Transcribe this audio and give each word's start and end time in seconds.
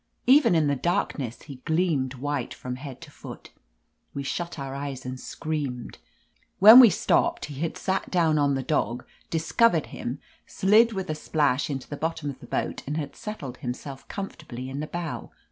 Even 0.25 0.55
in 0.55 0.65
the 0.65 0.75
darkness 0.75 1.43
he 1.43 1.57
gleamed 1.57 2.15
white 2.15 2.55
from 2.55 2.77
head 2.77 3.01
to 3.01 3.11
foot. 3.11 3.51
We 4.15 4.23
shut 4.23 4.57
our 4.57 4.73
eyes 4.73 5.05
and 5.05 5.19
screamed. 5.19 5.99
When 6.57 6.79
we 6.79 6.89
stopped 6.89 7.45
he 7.45 7.61
had 7.61 7.77
sat 7.77 8.09
down 8.09 8.39
on 8.39 8.55
the 8.55 8.63
dog, 8.63 9.05
discovered 9.29 9.83
306 9.85 9.93
I 9.93 9.93
I 9.93 9.99
OF 9.99 10.17
LETITIA 10.17 10.71
CARBERRY 10.71 10.81
him, 10.81 10.87
slid 10.87 10.89
him 10.89 10.95
with 10.95 11.09
a 11.15 11.21
splash 11.21 11.69
into 11.69 11.87
the 11.87 12.01
bottom 12.01 12.29
of 12.31 12.39
the 12.39 12.47
boat 12.47 12.81
and 12.87 12.97
had 12.97 13.15
settled 13.15 13.57
himself 13.57 14.07
comfortably 14.07 14.71
in 14.71 14.79
the 14.79 14.87
bow. 14.87 15.29